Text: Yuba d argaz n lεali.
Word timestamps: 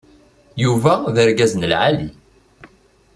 Yuba 0.63 0.93
d 1.13 1.15
argaz 1.23 1.53
n 1.55 1.67
lεali. 1.71 2.07